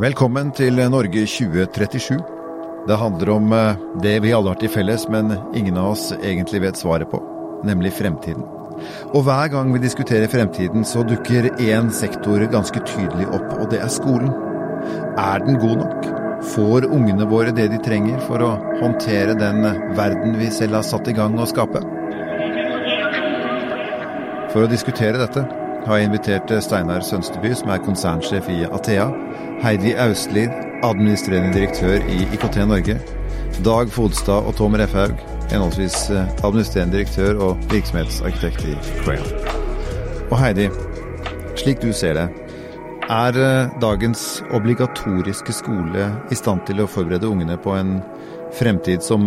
[0.00, 2.14] Velkommen til Norge 2037.
[2.88, 6.62] Det handler om eh, det vi alle har til felles, men ingen av oss egentlig
[6.64, 7.20] vet svaret på,
[7.68, 8.46] nemlig fremtiden.
[9.12, 13.82] Og hver gang vi diskuterer fremtiden, så dukker én sektor ganske tydelig opp, og det
[13.84, 14.32] er skolen.
[15.20, 16.10] Er den god nok?
[16.56, 19.66] Får ungene våre det de trenger for å håndtere den
[20.00, 21.84] verden vi selv har satt i gang å skape?
[24.48, 25.44] For å diskutere dette
[25.86, 29.06] har jeg invitert Steinar Sønsteby, som er konsernsjef i Athea,
[29.62, 30.52] Heidi Auslid,
[30.84, 32.98] administrerende direktør i IKT Norge,
[33.64, 35.16] Dag Fodstad og Tom Refhaug,
[35.50, 36.10] henholdsvis
[36.44, 39.32] administrerende direktør og virksomhetsarkitekt i Crayon.
[40.30, 40.68] Og Heidi,
[41.60, 42.28] slik du ser det,
[43.10, 43.40] er
[43.82, 47.98] dagens obligatoriske skole i stand til å forberede ungene på en
[48.56, 49.26] fremtid som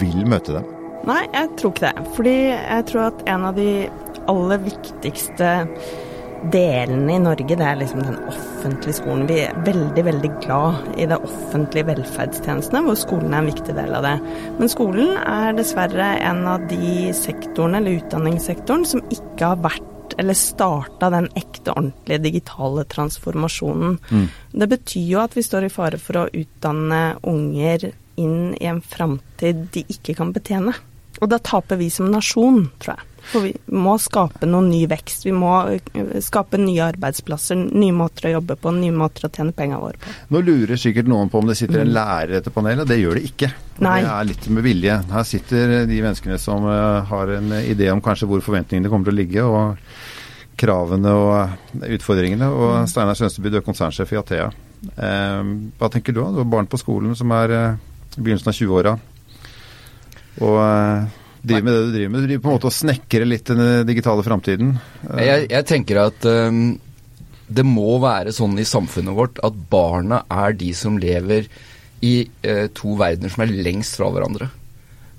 [0.00, 0.76] vil møte dem?
[1.08, 2.08] Nei, jeg tror ikke det.
[2.16, 3.70] Fordi jeg tror at en av de
[4.30, 5.50] aller viktigste
[6.52, 9.26] delene i Norge, det er liksom den offentlige skolen.
[9.28, 13.94] Vi er veldig, veldig glad i det offentlige velferdstjenestene, hvor skolen er en viktig del
[13.98, 14.16] av det.
[14.56, 19.86] Men skolen er dessverre en av de sektorene, eller utdanningssektoren, som ikke har vært
[20.20, 23.96] eller starta den ekte, ordentlige digitale transformasjonen.
[24.10, 24.26] Mm.
[24.62, 28.82] Det betyr jo at vi står i fare for å utdanne unger inn i en
[28.84, 30.74] framtid de ikke kan betjene.
[31.20, 33.09] Og da taper vi som nasjon, tror jeg.
[33.30, 35.26] For vi må skape noen ny vekst.
[35.26, 35.52] Vi må
[36.24, 40.14] skape nye arbeidsplasser, nye måter å jobbe på, nye måter å tjene pengene våre på.
[40.34, 42.88] Nå lurer sikkert noen på om det sitter en lærer i dette panelet.
[42.88, 43.52] Det gjør det ikke.
[43.84, 43.98] Nei.
[44.04, 44.96] Det er litt med vilje.
[45.12, 49.20] Her sitter de menneskene som har en idé om kanskje hvor forventningene kommer til å
[49.20, 49.76] ligge, og
[50.60, 52.50] kravene og utfordringene.
[52.52, 54.50] Og Steinar Sønsteby, du er konsernsjef i Athea.
[54.96, 56.20] Hva tenker du?
[56.20, 57.62] Du har barn på skolen som er i
[58.18, 58.98] begynnelsen av 20-åra.
[60.40, 60.60] Og
[61.42, 62.20] driver med det du driver med.
[62.20, 64.74] Du driver på en måte og snekrer litt den digitale framtiden.
[65.18, 66.62] Jeg, jeg, tenker at um,
[67.48, 71.48] det må være sånn i samfunnet vårt at barna er de som lever
[72.06, 72.14] i
[72.46, 74.50] uh, to verdener som er lengst fra hverandre.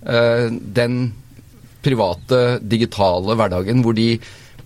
[0.01, 1.03] Uh, den
[1.81, 4.15] private, digitale hverdagen hvor de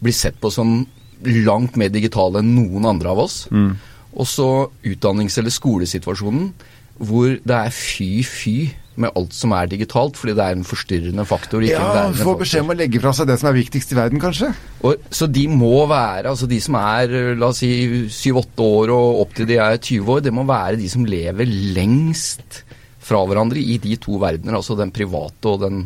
[0.04, 0.82] blir sett på som
[1.26, 3.46] langt mer digitale enn noen andre av oss.
[3.52, 3.76] Mm.
[4.16, 4.50] Og så
[4.84, 6.50] utdannings- eller skolesituasjonen
[6.96, 8.58] hvor det er fy-fy
[9.02, 11.64] med alt som er digitalt, fordi det er en forstyrrende faktor.
[11.66, 14.22] Ikke ja, få beskjed om å legge fra seg det som er viktigst i verden,
[14.24, 14.52] kanskje.
[14.88, 17.72] Og, så de må være, altså de som er la oss si
[18.08, 21.52] 7-8 år og opp til de er 20 år, det må være de som lever
[21.76, 22.64] lengst
[23.06, 25.86] fra hverandre i de to verdener, altså den private og den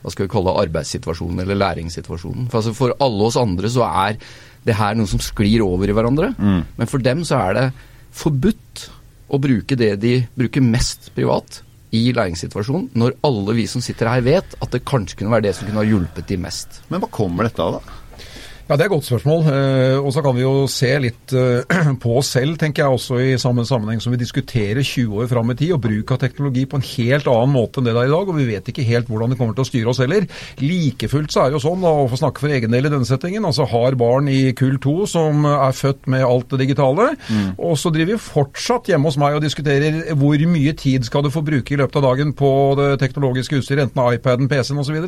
[0.00, 2.46] hva skal vi kalle arbeidssituasjonen eller læringssituasjonen.
[2.48, 4.20] For, altså for alle oss andre så er
[4.64, 6.62] det her noe som sklir over i hverandre, mm.
[6.78, 7.66] men for dem så er det
[8.16, 8.86] forbudt
[9.30, 11.60] å bruke det de bruker mest privat
[11.96, 15.56] i læringssituasjonen, når alle vi som sitter her vet at det kanskje kunne være det
[15.56, 16.82] som kunne ha hjulpet de mest.
[16.90, 17.99] Men hva kommer dette av, da?
[18.70, 19.40] Ja, Det er et godt spørsmål.
[19.50, 23.16] Eh, og så kan vi jo se litt eh, på oss selv, tenker jeg, også
[23.18, 26.62] i samme sammenheng som vi diskuterer 20 år fram i tid, og bruk av teknologi
[26.70, 28.30] på en helt annen måte enn det det er i dag.
[28.30, 30.28] Og vi vet ikke helt hvordan det kommer til å styre oss heller.
[30.62, 32.92] Like fullt så er det jo sånn, da, å få snakke for egen del i
[32.94, 37.08] denne settingen, altså har barn i kull 2 som er født med alt det digitale,
[37.26, 37.50] mm.
[37.58, 41.32] og så driver vi fortsatt hjemme hos meg og diskuterer hvor mye tid skal du
[41.34, 45.02] få bruke i løpet av dagen på det teknologiske utstyret, enten iPaden, PC-en osv.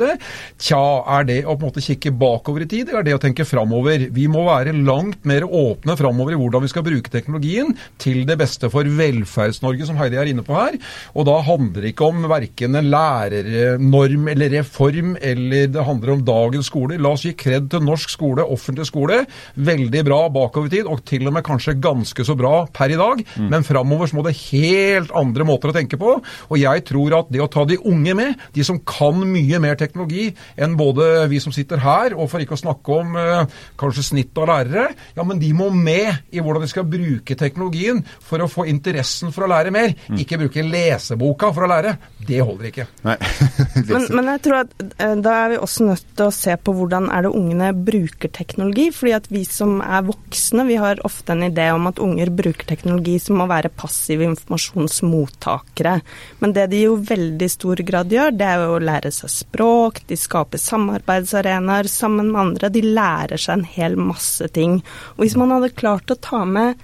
[0.59, 0.83] Tja,
[1.21, 3.47] er det å på en måte kikke bakover i tid, eller er det å tenke
[3.53, 4.09] framover.
[4.15, 8.39] Vi må være langt mer åpne framover i hvordan vi skal bruke teknologien til det
[8.41, 10.79] beste for Velferds-Norge, som Heidi er inne på her.
[11.17, 16.25] Og da handler det ikke om verken en lærernorm eller reform, eller det handler om
[16.27, 16.99] dagens skole.
[17.03, 19.23] La oss gi kred til norsk skole, offentlig skole.
[19.57, 22.99] Veldig bra bakover i tid, og til og med kanskje ganske så bra per i
[23.01, 23.23] dag.
[23.37, 23.49] Mm.
[23.53, 26.17] Men framover så må det helt andre måter å tenke på.
[26.23, 29.79] Og jeg tror at det å ta de unge med, de som kan mye mer
[29.81, 33.42] teknologi enn både vi som sitter her, og for ikke å snakke om uh,
[33.81, 38.03] kanskje snitt av lærere, ja, men de må med i hvordan de skal bruke teknologien
[38.23, 39.95] for å få interessen for å lære mer.
[40.09, 40.21] Mm.
[40.23, 41.97] Ikke bruke leseboka for å lære.
[42.23, 42.87] Det holder ikke.
[43.03, 46.75] men, men, jeg tror at eh, da er vi også nødt til å se på
[46.77, 48.91] hvordan er det ungene bruker teknologi.
[48.95, 52.69] fordi at vi som er voksne, vi har ofte en idé om at unger bruker
[52.69, 55.99] teknologi som å være passive informasjonsmottakere.
[56.41, 60.03] Men det de jo veldig stor grad gjør, det er jo å lære seg språk,
[60.09, 62.73] de skaper samarbeidsarenaer sammen med andre.
[62.73, 64.81] De lærer seg en hel masse ting.
[65.17, 66.81] Og hvis man hadde klart å ta med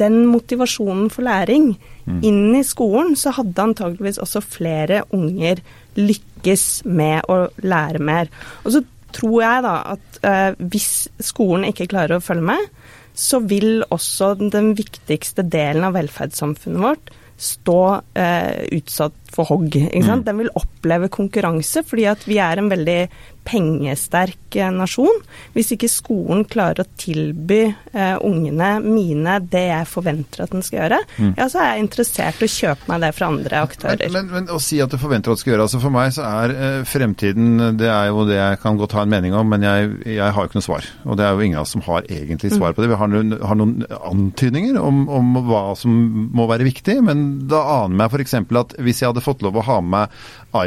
[0.00, 1.70] den motivasjonen for læring
[2.06, 2.20] mm.
[2.26, 5.62] inn i skolen, så hadde antageligvis også flere unger
[5.96, 8.32] lykkes med å lære mer.
[8.64, 8.82] Og så
[9.16, 10.90] tror jeg da at eh, hvis
[11.22, 12.72] skolen ikke klarer å følge med,
[13.16, 17.80] så vil også den viktigste delen av velferdssamfunnet vårt stå
[18.16, 19.76] eh, utsatt for hogg.
[19.76, 20.24] Mm.
[20.24, 23.00] Den vil oppleve konkurranse, fordi at vi er en veldig
[23.46, 25.20] pengesterk eh, nasjon.
[25.54, 30.82] Hvis ikke skolen klarer å tilby eh, ungene mine det jeg forventer at den skal
[30.84, 31.30] gjøre, Mm.
[31.38, 34.10] ja, så er jeg interessert i å kjøpe meg det fra andre aktører.
[34.12, 36.10] Men, men, men å si at du forventer at du skal gjøre altså For meg
[36.16, 39.48] så er eh, fremtiden Det er jo det jeg kan godt ha en mening om,
[39.48, 40.88] men jeg, jeg har jo ikke noe svar.
[41.06, 42.90] Og det er jo ingen av oss som har egentlig svar på det.
[42.92, 45.94] Vi har noen, har noen antydninger om, om hva som
[46.36, 48.36] må være viktig, men da aner jeg f.eks.
[48.62, 50.20] at hvis jeg hadde fått lov å ha med meg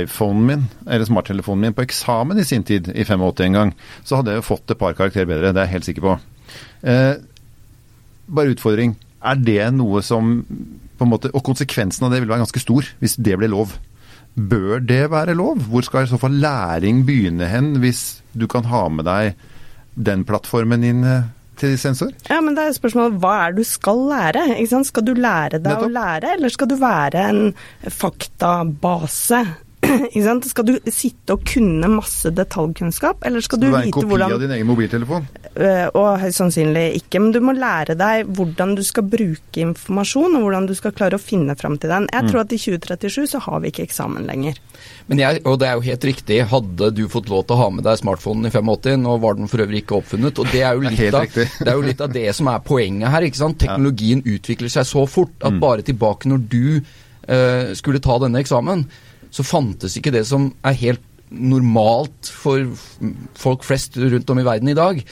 [0.04, 3.74] iPhonen min, eller smarttelefonen min, på eksamen i sin tid, i 85 en gang,
[4.06, 5.54] så hadde jeg jo fått et par karakterer bedre.
[5.54, 6.16] Det er jeg helt sikker på.
[6.84, 7.14] Eh,
[8.30, 8.96] bare utfordring.
[9.26, 10.38] Er det noe som
[11.00, 13.78] på en måte, Og konsekvensen av det vil være ganske stor, hvis det ble lov.
[14.36, 15.62] Bør det være lov?
[15.72, 19.34] Hvor skal i så fall læring begynne hen, hvis du kan ha med deg
[19.96, 21.24] den plattformen inn eh,
[21.60, 22.12] til sensor?
[22.30, 24.44] Ja, men det er spørsmålet hva er du skal lære?
[24.88, 25.88] Skal du lære deg Nettopp.
[25.88, 27.42] å lære, eller skal du være en
[27.88, 29.42] faktabase?
[30.10, 30.46] Ikke sant?
[30.50, 34.10] Skal du sitte og kunne masse detaljkunnskap, eller skal, Skal det du være en kopi
[34.12, 35.28] hvordan av din egen mobiltelefon?
[35.56, 40.38] Øh, Og høyst sannsynlig ikke, men du må lære deg hvordan du skal bruke informasjon,
[40.38, 42.08] og hvordan du skal klare å finne fram til den.
[42.08, 42.14] Mm.
[42.16, 44.60] Jeg tror at i 2037 så har vi ikke eksamen lenger.
[45.10, 47.70] Men jeg, og det er jo helt riktig, hadde du fått lov til å ha
[47.74, 50.78] med deg smartphonen i 85, nå var den for øvrig ikke oppfunnet, og det er
[50.78, 53.26] jo litt, av, det er jo litt av det som er poenget her.
[53.28, 53.60] ikke sant?
[53.60, 55.60] Teknologien utvikler seg så fort at Mm.
[55.60, 56.82] bare tilbake når du
[57.30, 58.86] uh, skulle ta denne eksamen,
[59.31, 62.64] så fantes ikke det som er helt normalt for
[63.38, 65.04] folk flest rundt om i verden i dag.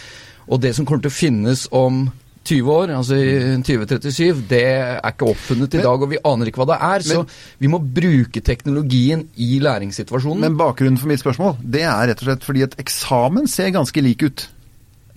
[0.48, 2.08] Og det som kommer til å finnes om
[2.48, 3.32] 20 år, altså i
[3.68, 7.00] 2037, det er ikke oppfunnet i Men- dag, og vi aner ikke hva det er.
[7.04, 7.26] Så
[7.60, 10.40] vi må bruke teknologien i læringssituasjonen.
[10.40, 14.02] Men bakgrunnen for mitt spørsmål, det er rett og slett fordi at eksamen ser ganske
[14.02, 14.48] lik ut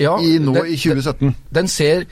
[0.00, 1.35] Ja, i nå den- i 2017.
[1.52, 2.05] Den ser,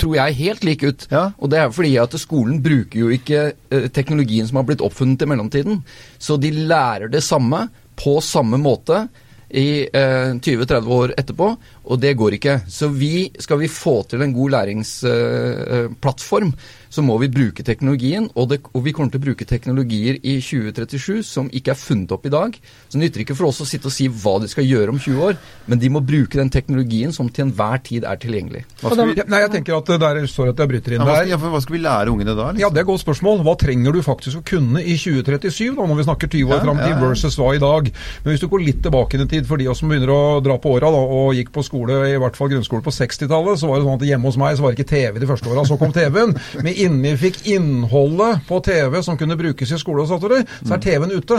[0.00, 1.06] tror jeg, helt lik ut.
[1.12, 1.24] Ja.
[1.38, 5.24] Og det er fordi at skolen bruker jo ikke eh, teknologien som har blitt oppfunnet
[5.24, 5.82] i mellomtiden.
[6.18, 7.66] Så de lærer det samme
[7.98, 9.06] på samme måte
[9.52, 11.50] i eh, 20-30 år etterpå,
[11.84, 12.58] og det går ikke.
[12.70, 16.52] Så vi, skal vi få til en god læringsplattform,
[16.92, 20.36] så må vi bruke teknologien, og, det, og vi kommer til å bruke teknologier i
[20.44, 22.58] 2037 som ikke er funnet opp i dag.
[22.88, 25.00] Så det nytter ikke for oss å sitte og si hva de skal gjøre om
[25.00, 25.38] 20 år,
[25.72, 28.66] men de må bruke den teknologien som til enhver tid er tilgjengelig.
[28.82, 31.16] Hva skal, vi, nei, jeg tenker at der står at jeg bryter inn ja, hva,
[31.16, 31.32] skal, der.
[31.32, 32.50] ja, hva skal vi lære ungene da?
[32.52, 32.74] Ja, Liksom?
[32.74, 33.42] Det er et godt spørsmål.
[33.46, 36.62] Hva trenger du faktisk å kunne i 2037, da, når vi snakker 20 år Ja,
[36.66, 37.02] fram i tid ja, ja.
[37.06, 37.90] versus hva i dag?
[38.22, 40.76] Men hvis du går litt tilbake i tid, for de som begynner å dra på
[40.76, 43.98] åra og gikk på skole, i hvert fall grunnskole på 60-tallet, så var det sånn
[44.00, 45.64] at hjemme hos meg så var det ikke TV de første åra.
[45.68, 46.34] Så kom TV-en.
[46.60, 50.26] Men innen vi fikk innholdet på TV som kunne brukes i skole, og sånt,
[50.62, 51.38] så er TV-en ute.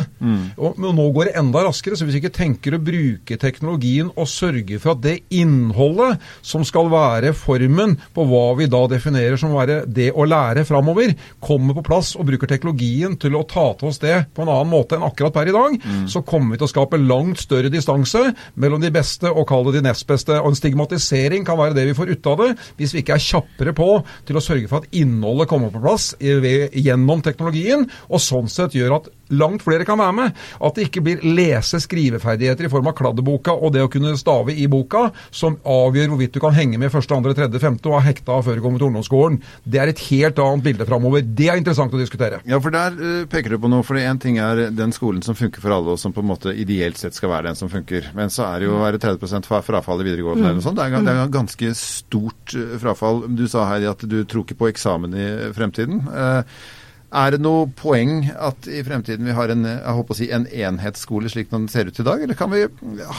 [0.57, 1.97] Og, men nå går det enda raskere.
[1.97, 6.65] Så hvis vi ikke tenker å bruke teknologien og sørge for at det innholdet som
[6.67, 11.13] skal være formen på hva vi da definerer som å være det å lære framover,
[11.43, 14.71] kommer på plass og bruker teknologien til å ta til oss det på en annen
[14.71, 15.77] måte enn akkurat per i dag,
[16.09, 18.21] så kommer vi til å skape langt større distanse
[18.59, 20.22] mellom de beste og kall det de nest beste.
[20.29, 23.25] Og en stigmatisering kan være det vi får ut av det, hvis vi ikke er
[23.25, 23.89] kjappere på
[24.27, 28.99] til å sørge for at innholdet kommer på plass gjennom teknologien, og sånn sett gjør
[28.99, 30.39] at langt flere kan være med.
[30.63, 34.67] At det ikke blir lese-skriveferdigheter i form av kladdeboka og det å kunne stave i
[34.71, 38.39] boka som avgjør hvorvidt du kan henge med første, andre, tredje, femte og ha hekta
[38.45, 39.39] før du kommer til ungdomsskolen.
[39.65, 41.23] Det er et helt annet bilde framover.
[41.25, 42.41] Det er interessant å diskutere.
[42.49, 43.83] Ja, for der uh, peker du på noe.
[43.83, 46.53] For en ting er den skolen som funker for alle, og som på en måte
[46.55, 48.11] ideelt sett skal være den som funker.
[48.17, 50.79] Men så er det jo å være 30 fra- frafall i videregående eller noe sånt.
[50.79, 53.23] Det er, det er jo ganske stort eh, frafall.
[53.35, 56.03] Du sa Heidi at du tror ikke på eksamen i fremtiden.
[56.07, 56.55] Eh,
[57.13, 60.47] Er det noe poeng at i fremtiden vi har en, jeg håper å si, en
[60.49, 62.63] enhetsskole slik den ser ut i dag, eller kan vi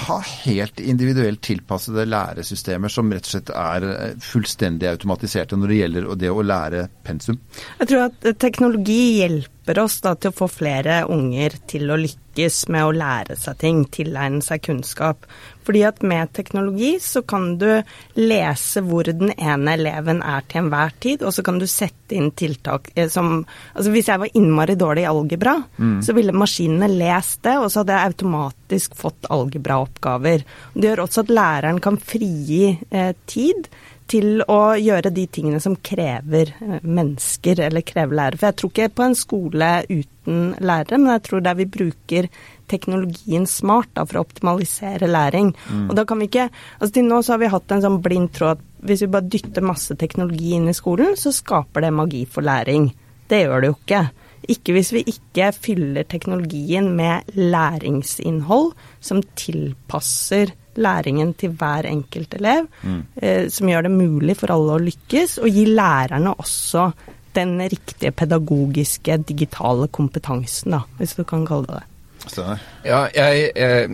[0.05, 5.81] ha helt individuelt tilpassede læresystemer som rett og slett er eh, fullstendig automatiserte når det
[5.81, 7.39] gjelder det å lære pensum?
[7.79, 12.67] Jeg tror at teknologi hjelper oss da til å få flere unger til å lykkes
[12.75, 15.25] med å lære seg ting, tilegne seg kunnskap.
[15.65, 17.69] Fordi at med teknologi så kan du
[18.19, 22.31] lese hvor den ene eleven er til enhver tid, og så kan du sette inn
[22.37, 23.33] tiltak eh, som
[23.75, 25.55] Altså hvis jeg var innmari dårlig i algebra,
[26.05, 30.45] så ville maskinene lest det, og så hadde jeg automatisk fått algebraoppgaver.
[30.75, 33.69] Det gjør også at læreren kan frigi eh, tid
[34.11, 38.41] til å gjøre de tingene som krever eh, mennesker, eller krever lærere.
[38.41, 42.29] For jeg tror ikke på en skole uten lærere, men jeg tror der vi bruker
[42.71, 45.53] teknologien smart da, for å optimalisere læring.
[45.89, 48.33] Og da kan vi ikke altså Til nå så har vi hatt en sånn blind
[48.37, 52.25] tråd at hvis vi bare dytter masse teknologi inn i skolen, så skaper det magi
[52.29, 52.91] for læring.
[53.29, 54.03] Det gjør det jo ikke.
[54.55, 62.69] Ikke hvis vi ikke fyller teknologien med læringsinnhold som tilpasser læringen til hver enkelt elev,
[63.21, 66.89] eh, som gjør det mulig for alle å lykkes, og gi lærerne også
[67.35, 71.87] den riktige pedagogiske, digitale kompetansen, da, hvis du kan kalle det det.
[72.25, 72.61] Steinar?
[72.87, 73.89] Ja, jeg, eh,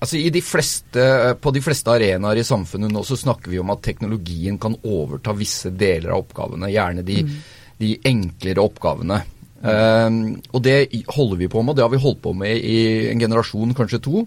[0.00, 3.70] altså i de fleste, På de fleste arenaer i samfunnet nå så snakker vi om
[3.74, 6.70] at teknologien kan overta visse deler av oppgavene.
[6.72, 7.40] Gjerne de, mm.
[7.82, 9.22] de enklere oppgavene.
[9.66, 13.08] Um, og det holder vi på med, og det har vi holdt på med i
[13.10, 14.26] en generasjon, kanskje to.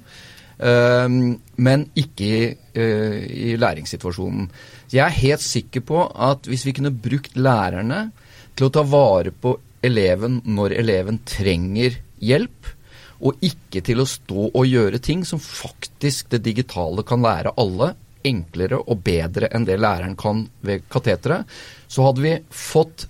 [0.60, 4.50] Um, men ikke i, uh, i læringssituasjonen.
[4.92, 8.10] Jeg er helt sikker på at hvis vi kunne brukt lærerne
[8.58, 9.54] til å ta vare på
[9.86, 12.74] eleven når eleven trenger hjelp,
[13.20, 17.94] og ikke til å stå og gjøre ting som faktisk det digitale kan lære alle,
[18.28, 21.48] enklere og bedre enn det læreren kan ved kateteret,
[21.88, 23.08] så hadde vi fått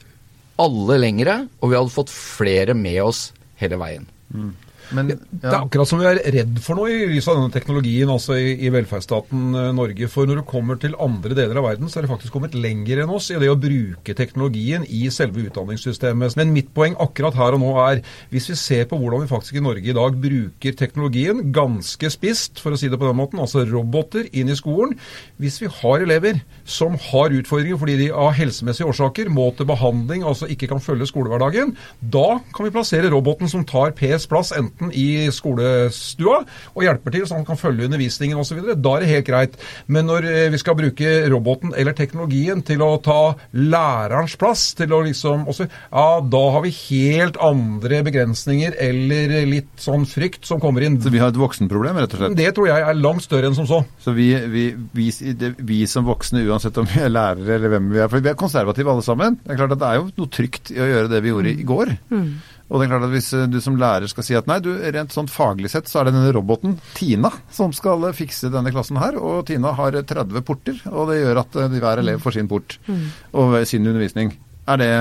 [0.59, 3.29] alle lengre, og vi hadde fått flere med oss
[3.61, 4.05] hele veien.
[4.33, 4.51] Mm.
[4.95, 5.17] Men, ja.
[5.31, 8.37] Det er akkurat som vi er redd for noe i lys av denne teknologien altså
[8.39, 10.09] i, i, velferdsstaten eh, Norge.
[10.11, 13.03] For når du kommer til andre deler av verden, så er det faktisk kommet lenger
[13.03, 16.37] enn oss i det å bruke teknologien i selve utdanningssystemet.
[16.39, 18.03] Men mitt poeng akkurat her og nå er,
[18.33, 22.61] hvis vi ser på hvordan vi faktisk i Norge i dag bruker teknologien ganske spisst,
[22.63, 24.95] for å si det på den måten, altså roboter inn i skolen
[25.39, 30.25] Hvis vi har elever som har utfordringer fordi de av helsemessige årsaker må til behandling,
[30.27, 34.78] altså ikke kan følge skolehverdagen, da kan vi plassere roboten som tar PS plass enten
[34.79, 36.43] assistenten i skolestua
[36.75, 38.61] og hjelper til, så han kan følge undervisningen osv.
[38.75, 39.57] Da er det helt greit.
[39.87, 44.93] Men når eh, vi skal bruke roboten eller teknologien til å ta lærerens plass, til
[44.93, 50.59] å liksom også, ja, da har vi helt andre begrensninger eller litt sånn frykt som
[50.59, 50.99] kommer inn.
[51.01, 52.37] Så vi har et voksenproblem, rett og slett?
[52.39, 53.81] Det tror jeg er langt større enn som så.
[54.01, 55.09] Så vi, vi, vi,
[55.57, 58.39] vi som voksne, uansett om vi er lærere eller hvem vi er, for vi er
[58.39, 59.39] konservative alle sammen.
[59.43, 61.53] Det er klart at det er jo noe trygt i å gjøre det vi gjorde
[61.53, 61.93] i går.
[62.13, 62.31] Mm.
[62.69, 64.71] Og det er klart at Hvis eh, du som lærer skal si at nei, du,
[64.77, 68.73] rent sånn faglig sett så er det denne roboten, Tina, som skal eh, fikse denne
[68.73, 69.17] klassen her.
[69.17, 72.77] Og Tina har 30 porter, og det gjør at eh, hver elev får sin port
[72.87, 73.05] mm.
[73.41, 74.35] og sin undervisning.
[74.69, 74.91] Er det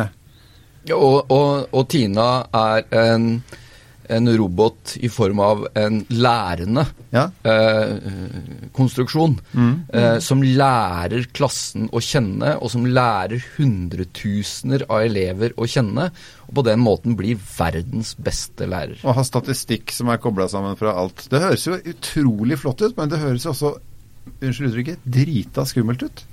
[0.95, 3.33] og, og, og Tina er en
[4.09, 6.85] en robot i form av en lærende
[7.15, 7.27] ja.
[7.43, 7.97] eh,
[8.77, 9.37] konstruksjon.
[9.53, 9.75] Mm.
[9.93, 16.09] Eh, som lærer klassen å kjenne, og som lærer hundretusener av elever å kjenne.
[16.49, 18.99] Og på den måten blir verdens beste lærer.
[19.05, 21.27] Og ha statistikk som er kobla sammen fra alt.
[21.31, 23.77] Det høres jo utrolig flott ut, men det høres også,
[24.39, 26.27] unnskyld uttrykket, drita skummelt ut.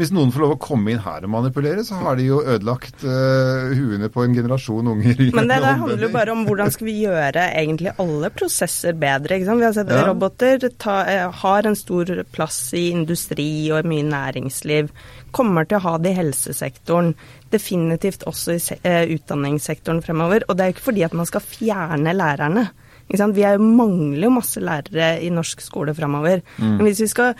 [0.00, 3.02] Hvis noen får lov å komme inn her og manipulere, så har de jo ødelagt
[3.04, 5.18] uh, huene på en generasjon unger.
[5.36, 9.42] Men det der handler jo bare om hvordan skal vi gjøre egentlig alle prosesser bedre.
[9.44, 10.06] Vi har sett ja.
[10.08, 14.88] roboter ta, eh, har en stor plass i industri og mye næringsliv.
[15.36, 17.12] Kommer til å ha det i helsesektoren.
[17.52, 20.48] Definitivt også i uh, utdanningssektoren fremover.
[20.48, 22.70] Og det er jo ikke fordi at man skal fjerne lærerne.
[23.10, 26.44] Vi er mangler jo masse lærere i norsk skole fremover.
[26.58, 26.76] Mm.
[26.76, 27.34] Men hvis vi skal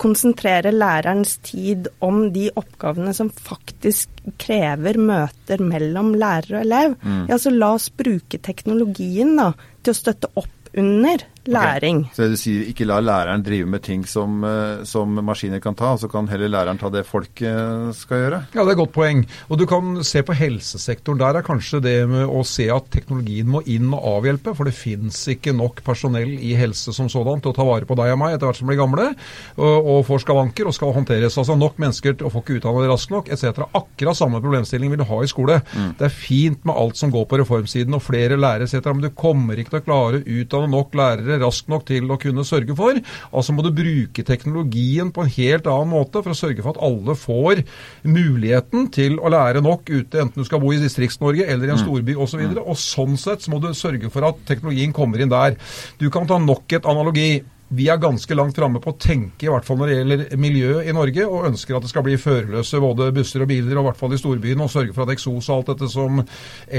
[0.00, 4.08] konsentrere lærerens tid om de oppgavene som faktisk
[4.40, 7.26] krever møter mellom lærer og elev, mm.
[7.30, 9.52] ja, så la oss bruke teknologien da,
[9.84, 12.04] til å støtte opp under læring.
[12.04, 12.16] Okay.
[12.16, 15.94] Så du sier ikke la læreren drive med ting som, eh, som, maskiner kan ta,
[15.94, 18.40] og så kan heller læreren ta det folk eh, skal gjøre?
[18.54, 19.24] Ja, det er et godt poeng.
[19.48, 21.20] Og du kan se på helsesektoren.
[21.20, 24.76] Der er kanskje det med å se at teknologien må inn og avhjelpe, for det
[24.76, 28.20] fins ikke nok personell i helse som sådan til å ta vare på deg og
[28.20, 29.10] meg etter hvert som blir gamle
[29.56, 31.38] og, og får skavanker og skal håndteres.
[31.40, 33.64] Altså nok mennesker til å få ikke utdannet raskt nok etc.
[33.76, 35.60] Akkurat samme problemstilling vil du ha i skole.
[35.72, 35.92] Mm.
[35.98, 39.10] Det er fint med alt som går på reformsiden og flere lærere etc., men du
[39.16, 42.76] kommer ikke til å klare å utdanne nok lærere raskt nok til å kunne sørge
[42.78, 42.98] for.
[43.30, 46.82] Altså må du bruke teknologien på en helt annen måte for å sørge for at
[46.84, 47.62] alle får
[48.08, 51.80] muligheten til å lære nok ute, enten du skal bo i Distrikts-Norge eller i en
[51.80, 51.84] mm.
[51.84, 52.40] storby osv.
[52.40, 52.60] Og, så mm.
[52.64, 55.56] og sånn sett så må du sørge for at teknologien kommer inn der.
[56.00, 59.50] Du kan ta nok et analogi vi er ganske langt framme på å tenke, i
[59.50, 62.80] hvert fall når det gjelder miljø i Norge, og ønsker at det skal bli førerløse
[62.82, 65.50] både busser og biler, og i hvert fall i storbyene, og sørge for at eksos
[65.50, 66.22] og alt dette som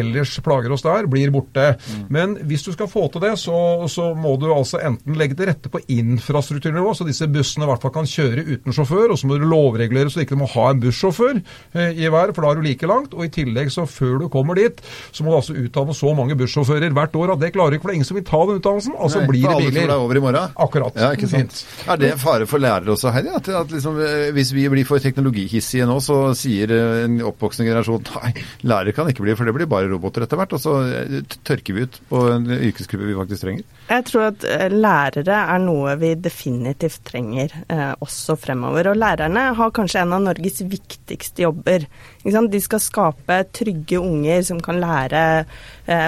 [0.02, 1.70] ellers plager oss der, blir borte.
[1.80, 2.02] Mm.
[2.12, 3.56] Men hvis du skal få til det, så,
[3.92, 7.86] så, må du altså enten legge til rette på infrastrukturnivå, så disse bussene i hvert
[7.86, 10.68] fall kan kjøre uten sjåfør, og så må du lovregulere så du ikke må ha
[10.74, 13.16] en bussjåfør eh, i hver, for da er du like langt.
[13.16, 14.84] Og i tillegg, så før du kommer dit,
[15.16, 17.94] så må du altså utdanne så mange bussjåfører hvert år at det klarer ikke, for
[17.94, 19.00] det er ingen som vil ta den utdannelsen.
[19.00, 19.96] Altså Nei, blir det biler.
[20.32, 20.54] Er.
[20.60, 21.04] Akkurat akkurat.
[21.04, 21.62] Ja, ikke sant.
[21.88, 23.32] Er det fare for lærere også, Heidi?
[23.38, 27.70] At, at liksom, eh, hvis vi blir for teknologihissige nå, så sier eh, en oppvoksende
[27.70, 28.34] generasjon nei,
[28.68, 30.58] lærere kan ikke bli, for det blir bare roboter etter hvert.
[30.58, 33.80] Og så eh, tørker vi ut på en yrkesgruppe vi faktisk trenger.
[33.92, 38.92] Jeg tror at lærere er noe vi definitivt trenger eh, også fremover.
[38.92, 41.88] Og lærerne har kanskje en av Norges viktigste jobber.
[42.24, 45.24] De skal skape trygge unger som kan lære,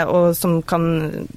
[0.09, 1.27] og som kan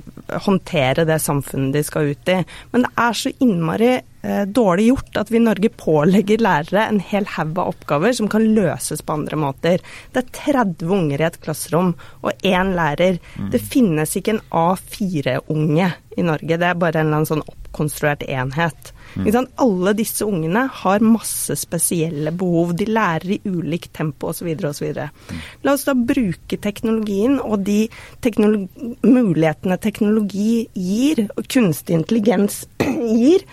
[0.46, 2.40] håndtere det samfunnet de skal ut i.
[2.72, 6.86] Men det er så så innmari eh, dårlig gjort at vi i Norge pålegger lærere
[6.86, 9.82] en hel haug av oppgaver som kan løses på andre måter.
[10.14, 13.18] Det er 30 unger i et klasserom og én lærer.
[13.36, 13.50] Mm.
[13.54, 16.60] Det finnes ikke en A4-unge i Norge.
[16.60, 18.92] Det er bare en eller annen sånn oppkonstruert enhet.
[19.16, 19.48] Mm.
[19.62, 22.74] Alle disse ungene har masse spesielle behov.
[22.76, 24.50] De lærer i ulikt tempo osv.
[24.68, 24.90] osv.
[24.92, 25.40] Mm.
[25.64, 27.86] La oss da bruke teknologien og de
[28.24, 32.64] teknologi mulighetene teknologi gir, og kunstig intelligens
[33.16, 33.46] gir,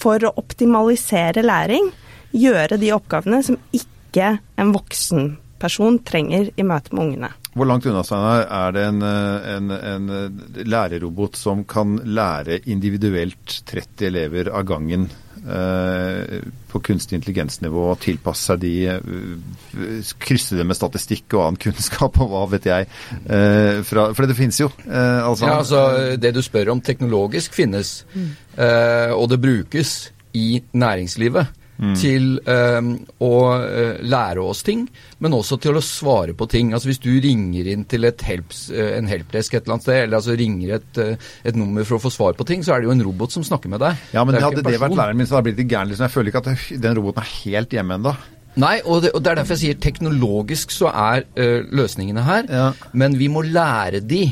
[0.00, 1.90] for å optimalisere læring.
[2.30, 7.32] Gjøre de oppgavene som ikke en voksen person trenger i møte med ungene.
[7.50, 10.36] Hvor langt unna Steinar, er det en, en, en,
[10.70, 15.08] lærerrobot som kan lære individuelt 30 elever av gangen
[15.42, 16.38] eh,
[16.70, 22.20] på kunstig intelligensnivå og tilpasse seg de eh, Krysse det med statistikk og annen kunnskap
[22.22, 22.88] og hva vet jeg.
[23.26, 24.70] Eh, fra, for det finnes jo.
[24.86, 25.48] Eh, altså.
[25.50, 28.30] Ja, altså Det du spør om teknologisk finnes, mm.
[28.60, 31.94] Eh, og det brukes i næringslivet mm.
[31.98, 32.92] til um,
[33.24, 34.86] å uh, lære oss ting,
[35.22, 36.74] men også til å svare på ting.
[36.76, 40.20] Altså Hvis du ringer inn til helps, uh, en helpdesk et eller annet sted, eller
[40.20, 42.90] altså ringer et, uh, et, nummer for å få svar på ting, så er det
[42.90, 44.04] jo en robot som snakker med deg.
[44.16, 45.92] Ja, men det hadde det vært læreren min, så hadde jeg blitt litt gæren.
[45.92, 46.06] Liksom.
[46.08, 48.14] Jeg føler ikke at den roboten er helt hjemme ennå.
[48.60, 51.22] Nei, og det, og det, er derfor jeg sier teknologisk så er
[51.70, 52.70] løsningene her, ja.
[52.98, 54.24] men vi må lære de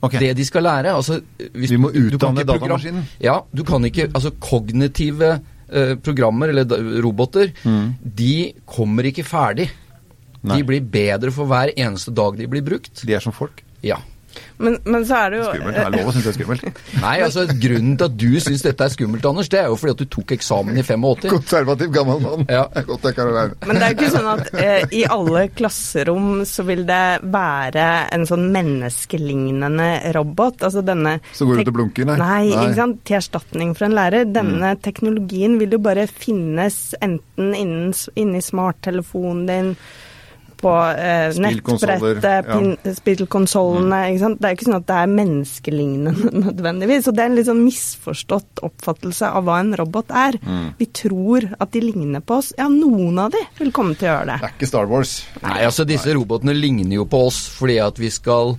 [0.00, 0.16] Okay.
[0.16, 0.94] Det de skal lære.
[0.96, 1.18] Altså,
[1.52, 3.02] vi må utdanne datamaskinen?
[3.20, 5.59] Ja, du kan ikke Altså kognitive Eh,
[6.02, 7.86] programmer, eller roboter, mm.
[8.02, 8.34] de
[8.68, 9.68] kommer ikke ferdig.
[10.40, 10.56] Nei.
[10.56, 13.02] De blir bedre for hver eneste dag de blir brukt.
[13.04, 13.60] De er som folk?
[13.84, 13.98] Ja.
[14.60, 15.76] Men, men, så er det jo Skummelt.
[15.76, 16.80] Det er lov å synes det er skummelt.
[17.04, 19.94] Nei, altså Grunnen til at du syns dette er skummelt, Anders, det er jo fordi
[19.94, 21.30] at du tok eksamen i 85.
[21.32, 22.44] Konservativ gammel mann.
[22.50, 22.66] Ja.
[22.90, 23.56] Godt jeg kan være.
[23.68, 27.86] Men det er jo ikke sånn at eh, i alle klasserom så vil det være
[28.14, 30.66] en sånn menneskelignende robot.
[30.68, 32.18] Altså denne Så går ut og blunker, nei.
[32.20, 32.42] nei?
[32.50, 33.00] Nei, ikke sant.
[33.08, 34.28] Til erstatning for en lærer.
[34.28, 34.84] Denne mm.
[34.84, 39.74] teknologien vil jo bare finnes enten innen, inni smarttelefonen din
[40.60, 42.94] på eh, nettbrettet, ja.
[42.96, 44.00] spillkonsollene.
[44.16, 44.36] Mm.
[44.38, 47.08] Det er ikke sånn at det er menneskelignende nødvendigvis.
[47.10, 50.40] Og det er en litt sånn misforstått oppfattelse av hva en robot er.
[50.44, 50.66] Mm.
[50.80, 52.52] Vi tror at de ligner på oss.
[52.58, 54.40] Ja, noen av de vil komme til å gjøre det.
[54.42, 55.16] Det er ikke Star Wars.
[55.44, 58.56] Nei, altså disse robotene ligner jo på oss fordi at vi skal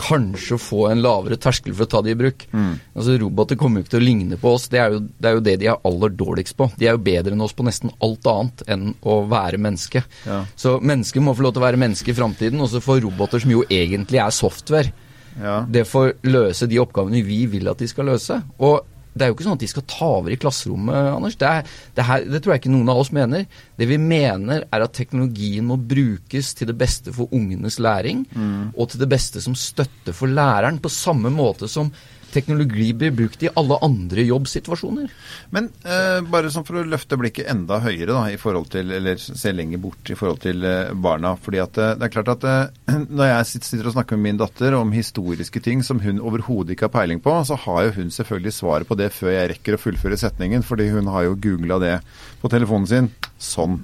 [0.00, 2.46] kanskje få en lavere terskel for å ta det i bruk.
[2.52, 2.72] Mm.
[2.94, 4.68] Altså Roboter kommer jo ikke til å ligne på oss.
[4.72, 6.70] Det er, jo, det er, jo, det de er aller dårligst på.
[6.80, 10.04] De er jo bedre enn oss på nesten alt annet enn å være menneske.
[10.26, 10.42] Ja.
[10.58, 13.42] Så mennesker må få lov til å være menneske i framtiden, og så får roboter
[13.44, 14.94] som jo egentlig er software,
[15.40, 15.60] ja.
[15.68, 18.40] det får løse de oppgavene vi vil at de skal løse.
[18.58, 21.36] Og det er jo ikke sånn at de skal ta over i klasserommet, Anders.
[21.40, 23.46] Det, er, det, her, det, tror jeg ikke noen av oss mener.
[23.80, 28.70] Det vi mener, er at teknologien må brukes til det beste for ungenes læring, mm.
[28.76, 31.90] og til det beste som støtte for læreren, på samme måte som
[32.32, 35.10] teknologi blir brukt i alle andre jobbsituasjoner.
[35.54, 39.20] Men eh, bare sånn for å løfte blikket enda høyere, da, i forhold til, eller
[39.20, 41.34] se lenger bort i forhold til eh, barna.
[41.40, 44.40] fordi at eh, det er klart at eh, Når jeg sitter og snakker med min
[44.40, 48.14] datter om historiske ting som hun overhodet ikke har peiling på, så har jo hun
[48.14, 51.80] selvfølgelig svaret på det før jeg rekker å fullføre setningen, fordi hun har jo googla
[51.82, 51.96] det
[52.42, 53.10] på telefonen sin.
[53.40, 53.80] Sånn.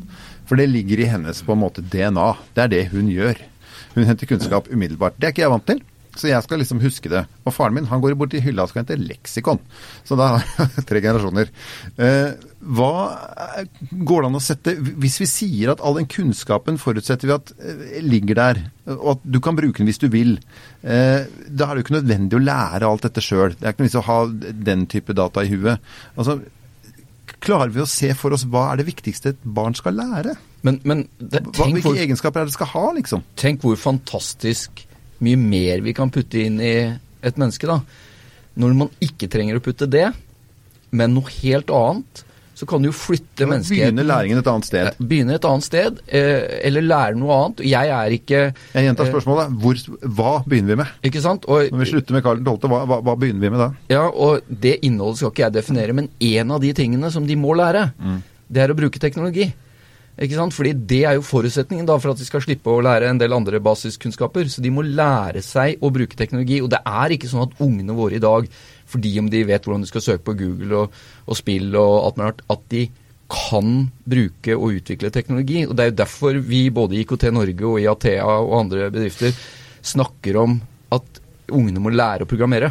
[0.47, 2.31] For det ligger i hennes på en måte DNA.
[2.55, 3.41] Det er det hun gjør.
[3.97, 5.17] Hun henter kunnskap umiddelbart.
[5.19, 5.83] Det er ikke jeg vant til.
[6.17, 7.23] Så jeg skal liksom huske det.
[7.45, 9.61] Og faren min han går bort i hylla og skal hente leksikon.
[10.07, 11.53] Så da har jeg tre generasjoner.
[12.01, 12.93] Eh, hva
[13.93, 17.53] går det an å sette Hvis vi sier at all den kunnskapen forutsetter vi at
[17.61, 18.63] eh, ligger der,
[18.97, 20.37] og at du kan bruke den hvis du vil,
[20.83, 23.55] eh, da er det jo ikke nødvendig å lære alt dette sjøl.
[23.55, 24.21] Det er ikke noe vits å ha
[24.71, 25.97] den type data i huet.
[26.17, 26.41] Altså,
[27.43, 30.33] Klarer vi å se for oss hva er det viktigste et barn skal lære?
[30.67, 33.25] Men, men det, hva, hvilke hvor, egenskaper er det det skal ha, liksom?
[33.39, 34.86] Tenk hvor fantastisk
[35.25, 36.77] mye mer vi kan putte inn i
[37.27, 37.69] et menneske.
[37.69, 37.81] da.
[38.57, 40.09] Når man ikke trenger å putte det,
[40.97, 42.23] men noe helt annet,
[42.57, 45.01] så kan du jo flytte ja, menneskeheten Begynne læringen et annet sted.
[45.11, 47.61] Begynne et annet sted, eh, eller lære noe annet.
[47.69, 49.59] Jeg er ikke Jeg gjentar eh, spørsmålet.
[49.61, 49.83] Hvor,
[50.17, 50.95] hva begynner vi med?
[51.05, 51.45] Ikke sant?
[51.53, 53.69] Og, Når vi slutter med Karl 12., hva, hva, hva, begynner vi med da?
[53.93, 57.37] Ja, og Det innholdet skal ikke jeg definere, men en av de tingene som de
[57.37, 58.19] må lære, mm.
[58.49, 59.51] det er å bruke teknologi.
[60.17, 60.55] Ikke sant?
[60.57, 63.37] Fordi det er jo forutsetningen da for at de skal slippe å lære en del
[63.37, 64.49] andre basiskunnskaper.
[64.49, 66.63] Så de må lære seg å bruke teknologi.
[66.65, 68.49] Og det er ikke sånn at ungene våre i dag,
[68.89, 72.21] fordi om de vet hvordan de skal søke på Google og, og spill og alt
[72.21, 72.87] mulig rart, at de
[73.27, 73.71] kan
[74.07, 75.67] bruke og utvikle teknologi.
[75.67, 78.89] Og det er jo derfor vi både i IKT Norge og i Athea og andre
[78.95, 79.37] bedrifter
[79.87, 80.59] snakker om
[80.95, 82.71] at ungene må lære å programmere.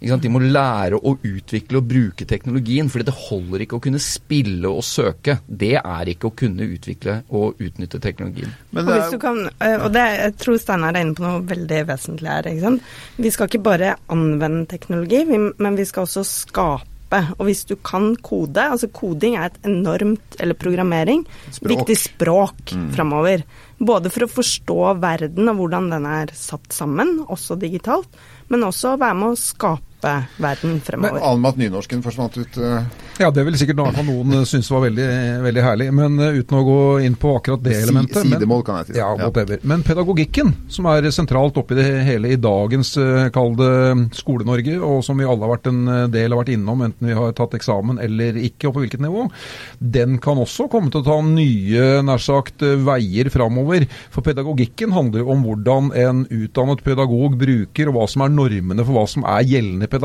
[0.00, 2.88] De må lære å utvikle og bruke teknologien.
[2.88, 5.38] fordi det holder ikke å kunne spille og søke.
[5.46, 8.52] Det er ikke å kunne utvikle og utnytte teknologien.
[8.76, 12.80] Og, kan, eh, og det, jeg tror Steinar er inne på noe veldig vesentlig her.
[13.16, 17.22] Vi skal ikke bare anvende teknologi, men vi skal også skape.
[17.38, 21.70] Og hvis du kan kode, altså koding er et enormt, eller programmering, Språk.
[21.70, 22.88] viktig språk mm.
[22.96, 23.44] framover.
[23.78, 28.10] Både for å forstå verden og hvordan den er satt sammen, også digitalt,
[28.48, 29.95] men også være med å skape
[30.42, 31.18] verden fremover.
[31.18, 32.58] Men Almat nynorsken forsvant ut?
[32.60, 32.80] Uh...
[33.16, 35.06] Ja, det vil sikkert noen, noen synes var veldig,
[35.46, 35.88] veldig herlig.
[35.96, 38.20] Men uh, uten å gå inn på akkurat det elementet.
[38.22, 38.98] Si, sidemål, kan jeg si.
[39.00, 39.62] Ja, whatever.
[39.66, 43.70] Men pedagogikken, som er sentralt oppi det hele i dagens uh, kalde
[44.16, 47.34] Skole-Norge, og som vi alle har vært en del har vært innom, enten vi har
[47.36, 49.26] tatt eksamen eller ikke, og på hvilket nivå,
[49.80, 53.86] den kan også komme til å ta nye nær sagt, veier framover.
[54.12, 58.96] For pedagogikken handler om hvordan en utdannet pedagog bruker, og hva som er normene for
[58.96, 59.95] hva som er gjeldende pedagogikk.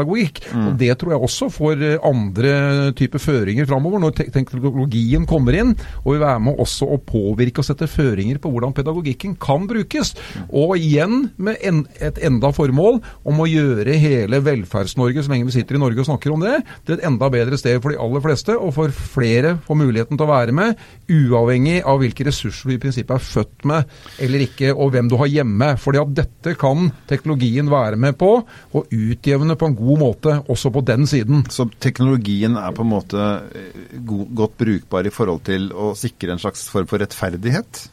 [0.52, 0.68] Mm.
[0.68, 2.54] Og Det tror jeg også får eh, andre
[2.98, 5.74] typer føringer framover, når te teknologien kommer inn
[6.04, 10.14] og vil være med også å påvirke og sette føringer på hvordan pedagogikken kan brukes.
[10.16, 10.48] Mm.
[10.64, 15.58] Og igjen med en, et enda formål om å gjøre hele Velferds-Norge, så lenge vi
[15.58, 18.24] sitter i Norge og snakker om det, til et enda bedre sted for de aller
[18.24, 20.80] fleste, og for flere får muligheten til å være med,
[21.12, 25.18] uavhengig av hvilke ressurser du i prinsippet er født med eller ikke, og hvem du
[25.20, 25.74] har hjemme.
[25.82, 28.32] Fordi at dette kan teknologien være med på,
[28.78, 31.46] og utjevne på en god måte også på den siden.
[31.52, 33.24] Så teknologien er på en måte
[33.56, 37.88] eh, godt brukbar i forhold til å sikre en slags form for rettferdighet?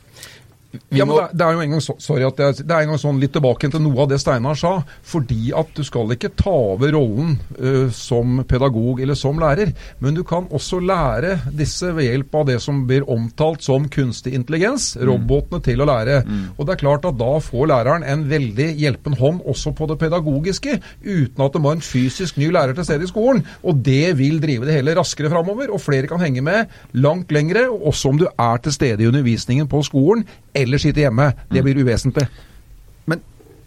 [0.92, 3.00] Ja, men det, er jo en gang så, sorry at jeg, det er en gang
[3.00, 4.74] sånn litt tilbake til noe av det Steinar sa.
[5.08, 9.72] Fordi at du skal ikke ta over rollen uh, som pedagog eller som lærer.
[10.04, 14.34] Men du kan også lære disse ved hjelp av det som blir omtalt som kunstig
[14.36, 14.90] intelligens.
[14.98, 15.06] Mm.
[15.08, 16.18] Robotene til å lære.
[16.28, 16.42] Mm.
[16.58, 19.96] Og det er klart at da får læreren en veldig hjelpen hånd også på det
[20.04, 20.76] pedagogiske.
[21.00, 23.40] Uten at det må en fysisk ny lærer til stede i skolen.
[23.64, 25.72] Og det vil drive det hele raskere framover.
[25.72, 27.70] Og flere kan henge med langt lengre.
[27.72, 31.30] Også om du er til stede i undervisningen på skolen eller sitte hjemme.
[31.50, 32.26] Det blir uvesentlig.
[33.08, 33.22] Men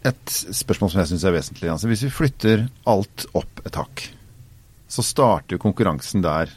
[0.08, 1.70] et spørsmål som jeg syns er vesentlig.
[1.74, 4.06] Altså, hvis vi flytter alt opp et hakk,
[4.92, 6.52] så starter konkurransen der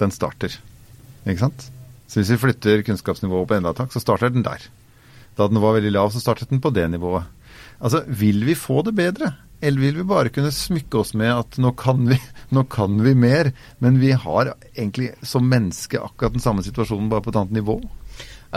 [0.00, 0.54] den starter.
[1.26, 1.70] Ikke sant?
[2.06, 4.62] Så hvis vi flytter kunnskapsnivået opp enda et hakk, så starter den der.
[5.36, 7.26] Da den var veldig lav, så startet den på det nivået.
[7.80, 9.34] Altså, Vil vi få det bedre?
[9.60, 12.18] Eller vil vi bare kunne smykke oss med at nå kan vi,
[12.54, 17.24] nå kan vi mer, men vi har egentlig som menneske akkurat den samme situasjonen, bare
[17.24, 17.80] på et annet nivå?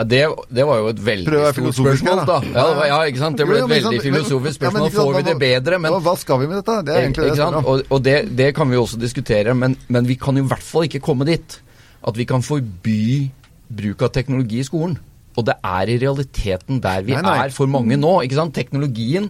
[0.00, 2.36] Ja, det, det, var jo et veldig stort spørsmål, da.
[2.54, 3.36] Ja, var, ja, ikke sant?
[3.36, 4.86] Det ble et veldig filosofisk spørsmål.
[4.86, 5.80] Ja, Får vi det bedre?
[5.84, 6.76] Men, hva skal vi med dette?
[6.86, 7.48] Det er egentlig det?
[7.60, 10.88] Og, og det, det, kan vi også diskutere, men, men, vi kan i hvert fall
[10.88, 11.58] ikke komme dit
[12.00, 13.28] at vi kan forby
[13.68, 14.96] bruk av teknologi i skolen.
[15.36, 17.36] Og det er i realiteten der vi nei, nei.
[17.44, 18.14] er for mange nå.
[18.24, 18.56] ikke sant?
[18.56, 19.28] Teknologien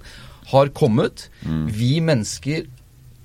[0.53, 1.27] har kommet.
[1.43, 1.65] Mm.
[1.75, 2.69] Vi mennesker,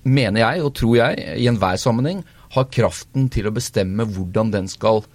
[0.02, 2.26] mener jeg og tror jeg, i enhver sammenheng,
[2.58, 5.06] har kraften til å bestemme hvordan den skal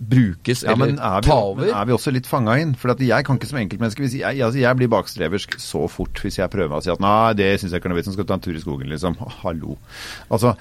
[0.00, 1.66] brukes ja, eller vi, ta over.
[1.66, 2.72] Men er vi også litt fanga inn?
[2.78, 6.40] For jeg kan ikke som enkeltmenneske jeg, jeg, altså jeg, blir bakstreversk så fort hvis
[6.40, 8.30] jeg prøver å si at nei, det syns jeg ikke er noe vits i, skal
[8.30, 9.18] ta en tur i skogen, liksom.
[9.42, 9.76] Hallo.
[10.32, 10.54] Altså,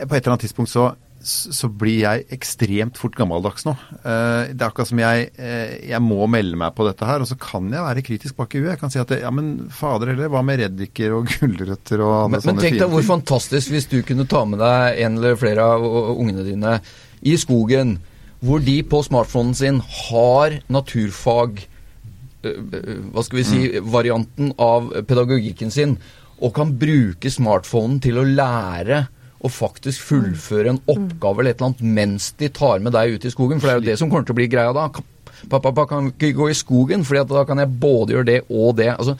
[0.00, 3.74] på et eller annet tidspunkt så så blir jeg ekstremt fort gammeldags nå.
[4.00, 7.28] Eh, det er akkurat som jeg, eh, jeg må melde meg på dette her, og
[7.28, 8.70] så kan jeg være kritisk bak i huet.
[8.72, 12.32] Jeg kan si at ja, men fader heller, hva med reddiker og gulrøtter og alle
[12.32, 15.36] men, sånne Men tenk deg hvor fantastisk hvis du kunne ta med deg en eller
[15.40, 16.78] flere av ungene dine
[17.20, 17.98] i skogen
[18.40, 23.90] hvor de på smartphonen sin har naturfag eh, eh, hva skal vi si, mm.
[23.92, 25.98] varianten av pedagogikken sin,
[26.40, 29.04] og kan bruke smartphonen til å lære
[29.40, 30.88] og faktisk fullføre en mm.
[30.92, 33.60] oppgave eller et eller annet mens de tar med deg ut i skogen.
[33.60, 34.88] For det er jo det som kommer til å bli greia da.
[34.90, 38.74] Pappa, pappa kan ikke gå i skogen, for da kan jeg både gjøre det og
[38.80, 38.90] det.
[38.96, 39.16] altså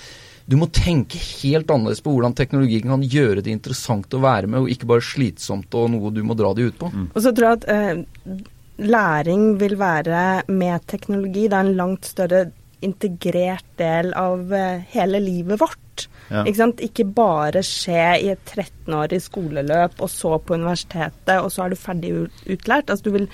[0.51, 4.65] du må tenke helt annerledes på hvordan teknologi kan gjøre det interessant å være med,
[4.65, 6.89] og ikke bare slitsomt og noe du må dra de ut på.
[6.91, 7.05] Mm.
[7.13, 8.41] Og så tror jeg at eh,
[8.81, 11.49] læring vil være med teknologi.
[11.49, 12.49] Det er en langt større
[12.81, 16.07] integrert del av eh, hele livet vårt.
[16.31, 16.47] Ja.
[16.49, 21.75] Ikke, ikke, bare skje i et 13-årig skoleløp, og så på universitetet, og så er
[21.75, 22.13] du ferdig
[22.49, 22.89] utlært.
[22.89, 23.27] Altså, du vil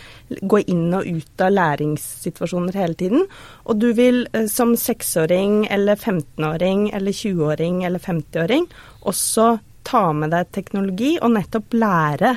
[0.43, 3.27] gå inn og ut av læringssituasjoner hele tiden.
[3.69, 8.67] Og du vil som som seksåring eller 15-åring eller 20-åring eller 50-åring
[9.07, 12.33] også ta med deg teknologi og nettopp lære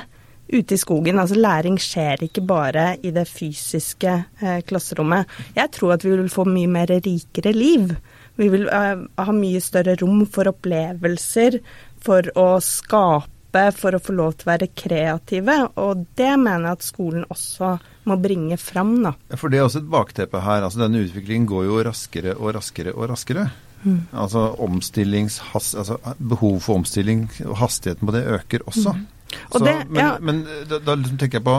[0.52, 1.18] ute i skogen.
[1.20, 5.30] Altså læring skjer ikke bare i det fysiske eh, klasserommet.
[5.56, 7.92] Jeg tror at vi vil få mye mer rikere liv.
[8.40, 11.60] Vi vil eh, ha mye større rom for opplevelser,
[12.00, 15.56] for å skape, for å få lov til å være kreative.
[15.82, 17.74] Og det mener jeg at skolen også
[18.08, 18.94] må bringe fram.
[19.04, 19.14] Da.
[19.36, 20.64] For det er også et bakteppe her.
[20.64, 23.50] altså Denne utviklingen går jo raskere og raskere og raskere.
[23.80, 24.00] Mm.
[24.12, 28.92] Altså altså Behov for omstilling og hastigheten på det øker også.
[28.96, 29.06] Mm.
[29.30, 30.10] Så, det, men, ja.
[30.22, 31.56] men da, da liksom tenker jeg på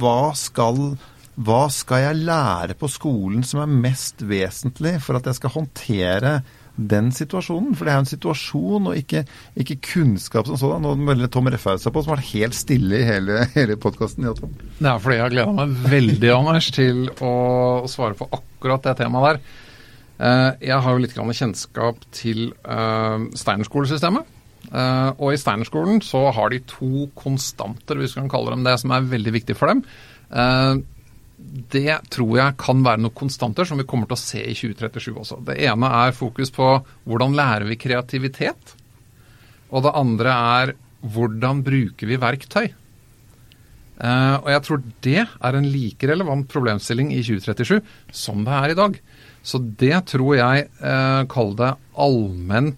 [0.00, 0.82] hva skal,
[1.46, 6.38] hva skal jeg lære på skolen som er mest vesentlig for at jeg skal håndtere
[6.74, 7.74] den situasjonen?
[7.76, 9.24] For det er jo en situasjon, og ikke,
[9.64, 10.84] ikke kunnskap som sådan.
[10.84, 14.26] Nå melder Tom Refhaug seg på, som har vært helt stille i hele, hele podkasten.
[14.26, 17.34] Det er fordi jeg har gleda meg veldig, Anders, til å
[17.90, 19.44] svare på akkurat det temaet der.
[20.14, 24.30] Eh, jeg har jo litt kjennskap til uh, Steinerskolesystemet.
[24.74, 28.74] Uh, og i Steinerskolen så har de to konstanter, hvis vi kan kalle dem det,
[28.82, 29.84] som er veldig viktig for dem.
[30.34, 30.82] Uh,
[31.70, 35.12] det tror jeg kan være noen konstanter som vi kommer til å se i 2037
[35.12, 35.38] også.
[35.46, 36.70] Det ene er fokus på
[37.06, 38.74] hvordan lærer vi kreativitet.
[39.70, 40.74] Og det andre er
[41.14, 42.66] hvordan bruker vi verktøy.
[43.94, 47.78] Uh, og jeg tror det er en like relevant problemstilling i 2037
[48.10, 48.98] som det er i dag.
[49.44, 52.74] Så det tror jeg, uh, kall det allmenn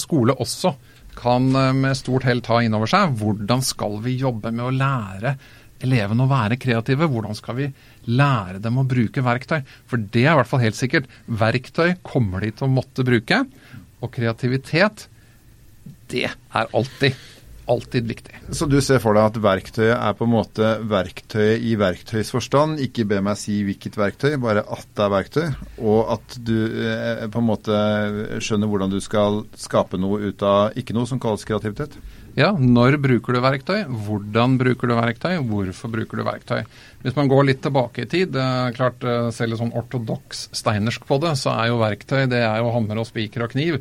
[0.00, 0.72] skole også,
[1.18, 3.16] kan med stort hell ta inn over seg.
[3.20, 5.34] Hvordan skal vi jobbe med å lære
[5.80, 7.08] elevene å være kreative?
[7.08, 7.70] Hvordan skal vi
[8.08, 9.60] lære dem å bruke verktøy.
[9.88, 11.08] For det er i hvert fall helt sikkert.
[11.26, 13.42] Verktøy kommer de til å måtte bruke.
[14.00, 15.06] Og kreativitet,
[16.12, 17.16] det er alltid,
[17.70, 18.40] alltid viktig.
[18.56, 22.80] Så du ser for deg at verktøyet er på en måte verktøyet i verktøys forstand?
[22.82, 25.44] Ikke be meg si hvilket verktøy, bare at det er verktøy.
[25.82, 27.82] Og at du eh, på en måte
[28.42, 31.98] skjønner hvordan du skal skape noe ut av ikke noe som kalles kreativitet?
[32.38, 33.80] Ja, når bruker du verktøy?
[34.06, 35.32] Hvordan bruker du verktøy?
[35.50, 36.60] Hvorfor bruker du verktøy?
[37.02, 39.02] Hvis man går litt tilbake i tid, det er klart
[39.34, 43.02] selv selv sånn ortodoks steinersk på det, så er jo verktøy det er jo hammer
[43.02, 43.80] og spiker og kniv.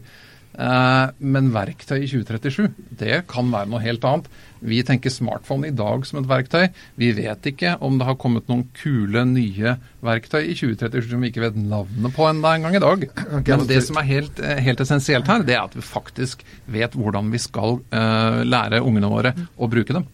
[0.57, 4.29] Eh, men verktøy i 2037, det kan være noe helt annet.
[4.59, 6.65] Vi tenker smartphone i dag som et verktøy.
[6.99, 11.31] Vi vet ikke om det har kommet noen kule, nye verktøy i 2037 som vi
[11.31, 13.07] ikke vet navnet på enda en gang i dag.
[13.47, 16.97] Men det som er helt, eh, helt, essensielt her, det er at vi faktisk vet
[16.97, 20.07] hvordan vi skal uh, lære ungene våre å bruke dem.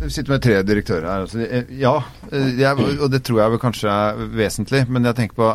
[0.00, 1.24] Vi sitter med tre direktører her.
[1.26, 1.92] Altså, ja,
[2.32, 4.86] jeg, og det tror jeg vel kanskje er vesentlig.
[4.88, 5.48] Men jeg tenker på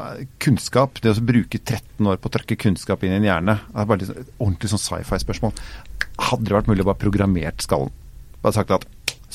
[0.45, 1.01] kunnskap.
[1.01, 3.57] Det å bruke 13 år på å trykke kunnskap inn i en hjerne.
[3.71, 5.55] Det er bare litt, sånn, ordentlig sånn sci-fi-spørsmål.
[6.29, 7.93] Hadde det vært mulig å bare programmert skallen?
[8.45, 8.85] Bare sagt at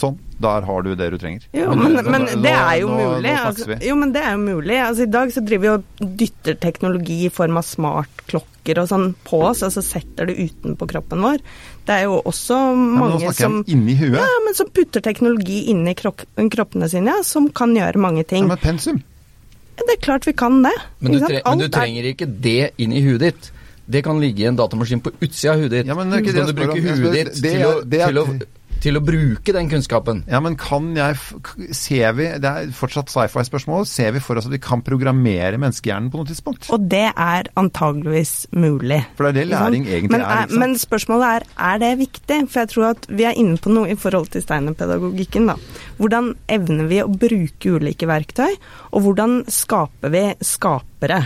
[0.00, 1.42] Sånn, der har du det du trenger.
[1.52, 3.32] Jo, men, men det er jo mulig.
[3.34, 4.76] Altså, jo, men det er jo mulig.
[4.80, 9.10] Altså, I dag så driver vi og dytter teknologi i form av smartklokker og sånn
[9.26, 11.44] på oss, og så setter det utenpå kroppen vår.
[11.90, 14.14] Det er jo også mange ja, som inni huet.
[14.14, 18.46] Ja, men som putter teknologi inni kroppene sine, ja, som kan gjøre mange ting.
[18.46, 19.00] Ja, men pensum?
[19.80, 20.76] Det er klart vi kan det.
[21.00, 23.50] Men du, tre men du trenger ikke det inn i huet ditt.
[23.90, 25.90] Det kan ligge i en datamaskin på utsida av huet ditt.
[25.90, 28.26] Ja, men det er ikke så det du bruker det, ditt til, å, til å
[28.80, 30.22] til å bruke den kunnskapen.
[30.30, 31.18] Ja, men kan jeg
[31.76, 33.86] Ser vi Det er fortsatt sci-fi-spørsmål.
[33.88, 36.70] Ser vi for oss at vi kan programmere menneskehjernen på noe tidspunkt?
[36.74, 39.02] Og det er antageligvis mulig.
[39.18, 40.54] For det er det læring egentlig men, er.
[40.62, 42.40] Men spørsmålet er er det viktig?
[42.50, 45.50] For jeg tror at vi er inne på noe i forhold til steinerpedagogikken.
[45.52, 45.58] da.
[46.00, 48.56] Hvordan evner vi å bruke ulike verktøy,
[48.90, 51.22] og hvordan skaper vi skapere?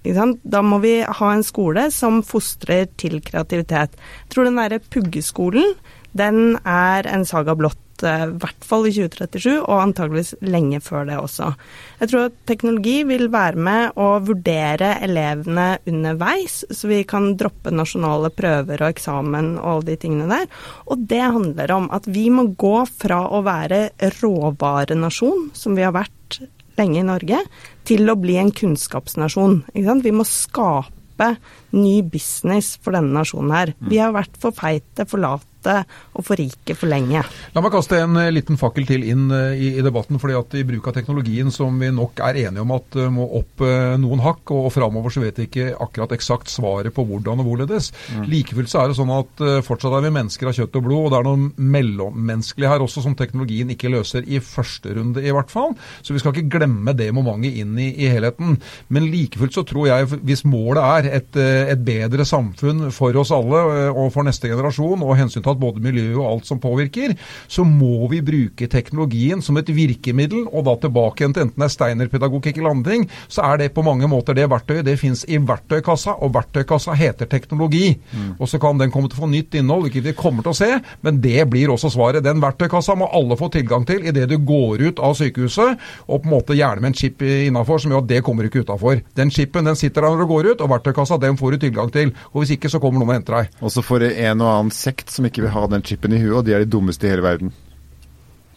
[0.00, 3.96] Da må vi ha en skole som fostrer til kreativitet.
[4.24, 5.74] Jeg tror den derre puggeskolen
[6.16, 11.06] den er en saga blått, eh, i hvert fall i 2037, og antageligvis lenge før
[11.06, 11.52] det også.
[12.00, 17.72] Jeg tror at teknologi vil være med å vurdere elevene underveis, så vi kan droppe
[17.74, 20.48] nasjonale prøver og eksamen og alle de tingene der.
[20.90, 25.94] Og det handler om at vi må gå fra å være råvarenasjon, som vi har
[25.94, 26.40] vært
[26.80, 27.44] lenge i Norge,
[27.84, 29.62] til å bli en kunnskapsnasjon.
[29.74, 31.34] Vi må skape
[31.76, 33.74] ny business for denne nasjonen her.
[33.78, 35.84] Vi har vært for feite, for late lite
[36.16, 37.22] og for rike for lenge.
[37.54, 40.18] La meg kaste en eh, liten fakkel til inn eh, i, i, debatten.
[40.18, 43.26] fordi at I bruk av teknologien som vi nok er enige om at uh, må
[43.38, 43.62] opp
[44.00, 47.46] noen hakk, og, og framover så vet vi ikke akkurat eksakt svaret på hvordan og
[47.46, 47.90] hvorledes.
[48.14, 48.24] Mm.
[48.30, 51.06] Like fullt så er det sånn at fortsatt er vi mennesker av kjøtt og blod,
[51.06, 55.34] og det er noe mellommenneskelig her også som teknologien ikke løser i første runde, i
[55.34, 55.74] hvert fall.
[56.02, 58.58] Så vi skal ikke glemme det momentet inn i, i helheten.
[58.88, 61.40] Men like fullt så tror jeg, hvis målet er et,
[61.74, 65.16] et bedre samfunn for oss alle og for neste generasjon, og
[65.50, 67.16] hensyntatt både miljøet og alt som påvirker,
[67.48, 71.66] så må vi bruke teknologien som et virkemiddel, og da tilbake igjen til enten det
[71.66, 74.84] er steinerpedagogikk eller andre ting, så er det på mange måter det verktøyet.
[74.84, 77.98] Det fins i verktøykassa, og verktøykassa heter teknologi.
[78.12, 78.36] Mm.
[78.38, 80.58] Og så kan den komme til å få nytt innhold, ikke vi kommer til å
[80.58, 80.70] se,
[81.02, 82.24] men det blir også svaret.
[82.24, 86.30] Den verktøykassa må alle få tilgang til idet du går ut av sykehuset, og på
[86.30, 89.02] en måte gjerne med en chip innafor som gjør at det kommer ikke utafor.
[89.16, 91.90] Den chipen den sitter der når du går ut, og verktøykassa den får du tilgang
[91.94, 92.14] til.
[92.32, 93.58] Og Hvis ikke så kommer noen og henter deg.
[93.60, 96.36] Og så får en og annen sekt som ikke vil ha den chipen i huet,
[96.40, 97.52] og de er de dummeste i hele verden.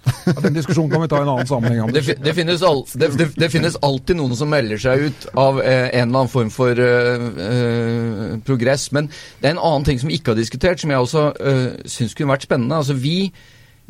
[0.03, 1.91] Ja, den diskusjonen kan vi ta i en annen sammenheng.
[1.95, 5.87] Det, det, finnes al, det, det, finnes alltid noen som melder seg ut av eh,
[5.95, 8.89] en eller annen form for eh, eh, progress.
[8.95, 9.07] Men
[9.39, 12.15] det er en annen ting som vi ikke har diskutert, som jeg også eh, syns
[12.19, 12.81] kunne vært spennende.
[12.83, 13.31] Altså, Vi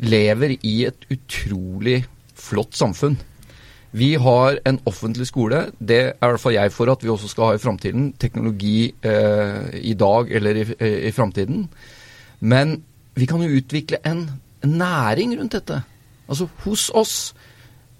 [0.04, 2.04] lever i et utrolig
[2.38, 3.18] flott samfunn.
[3.94, 5.68] Vi har en offentlig skole.
[5.78, 8.08] Det er i hvert fall jeg for at vi også skal ha i framtiden.
[8.18, 10.64] Teknologi eh, i dag eller i,
[11.10, 11.68] i framtiden.
[12.44, 12.78] Men
[13.16, 14.26] vi kan jo utvikle en
[14.64, 15.80] næring rundt dette.
[16.28, 17.16] Altså hos oss.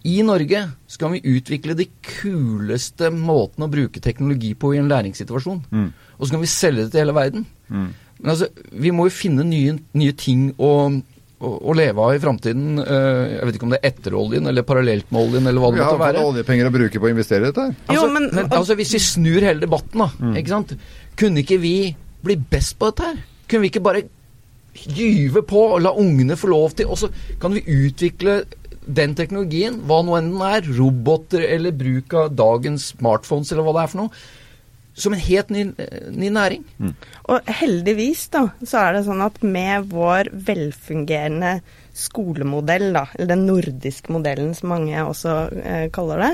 [0.04, 5.62] I Norge skal vi utvikle de kuleste måtene å bruke teknologi på i en læringssituasjon.
[5.72, 5.86] Mm.
[6.18, 7.46] Og så kan vi selge det til hele verden.
[7.72, 7.86] Mm.
[8.20, 8.50] Men altså,
[8.84, 12.82] vi må jo finne nye, nye ting å, å, å, leve av i framtiden.
[12.84, 15.72] Eh, jeg vet ikke om det er etter oljen eller parallelt med oljen eller hva
[15.72, 16.04] det måtte være.
[16.04, 17.78] Vi har fått oljepenger å bruke på å investere i dette her.
[17.88, 20.10] Altså, men, men, altså, hvis vi snur hele debatten, da.
[20.20, 20.36] Mm.
[20.42, 20.76] ikke sant?
[21.20, 21.76] Kunne ikke vi
[22.24, 23.24] bli best på dette her?
[23.48, 24.04] Kunne vi ikke bare
[24.74, 27.10] gyve på og la ungene få lov til Og så
[27.40, 28.42] kan vi utvikle
[28.84, 33.76] den teknologien, hva nå enn den er, roboter eller bruk av dagens smartphones eller hva
[33.76, 34.24] det er for noe,
[34.94, 35.64] som en helt ny,
[36.14, 36.66] ny næring.
[36.78, 36.92] Mm.
[37.32, 41.56] Og heldigvis da, så er det sånn at med vår velfungerende
[41.96, 46.30] skolemodell, da, eller den nordiske modellen som mange også eh, kaller det,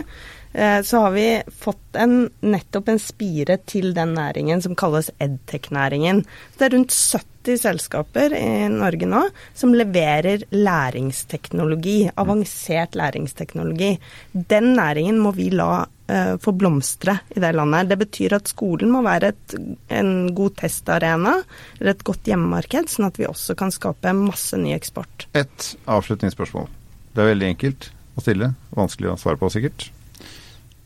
[0.52, 1.26] eh, så har vi
[1.62, 6.24] fått en, nettopp en spire til den næringen som kalles edtech-næringen.
[6.58, 9.22] Det er rundt 70 80 selskaper i Norge nå
[9.56, 13.94] som leverer læringsteknologi, avansert læringsteknologi.
[14.32, 17.88] Den næringen må vi la uh, få blomstre i det landet.
[17.88, 19.54] Det betyr at skolen må være et,
[19.88, 21.38] en god testarena,
[21.78, 25.28] eller et godt hjemmemarked, sånn at vi også kan skape masse ny eksport.
[25.32, 26.68] Et avslutningsspørsmål.
[27.14, 29.88] Det er veldig enkelt å stille, vanskelig å svare på sikkert.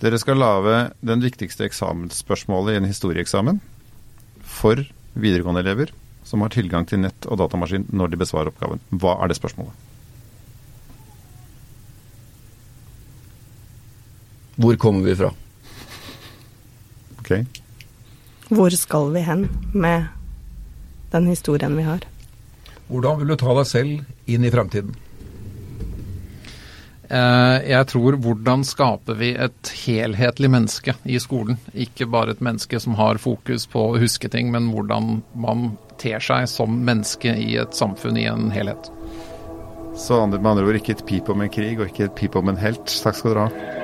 [0.03, 3.61] Dere skal lage den viktigste eksamensspørsmålet i en historieeksamen
[4.45, 4.83] for
[5.15, 5.93] videregående elever
[6.25, 8.81] som har tilgang til nett og datamaskin når de besvarer oppgaven.
[8.91, 9.83] Hva er det spørsmålet?
[14.57, 15.31] Hvor kommer vi fra?
[17.19, 17.33] Ok.
[18.55, 20.07] Hvor skal vi hen med
[21.13, 22.05] den historien vi har?
[22.87, 24.95] Hvordan vil du ta deg selv inn i fremtiden?
[27.05, 31.59] Eh, jeg tror hvordan skaper vi et helhetlig menneske i skolen?
[31.73, 36.23] Ikke bare et menneske som har fokus på å huske ting, men hvordan man ter
[36.23, 38.91] seg som menneske i et samfunn i en helhet.
[39.97, 42.51] Så med andre ord ikke et pip om en krig, og ikke et pip om
[42.51, 42.87] en helt.
[43.05, 43.83] Takk skal dere ha.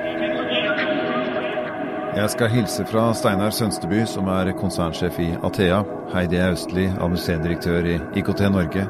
[2.11, 5.79] Jeg skal hilse fra Steinar Sønsteby, som er konsernsjef i Athea,
[6.11, 8.83] Heidi Austli, administrerendirektør i IKT Norge,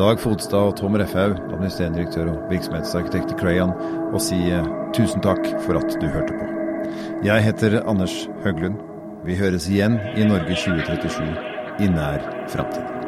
[0.00, 3.76] Dag Fodstad og Tom Refhaug, administrerendirektør og virksomhetsarkitekt i Crayon,
[4.08, 6.52] og si eh, tusen takk for at du hørte på.
[7.28, 8.80] Jeg heter Anders Høglund.
[9.28, 13.03] Vi høres igjen i Norge 2037 i nær framtid.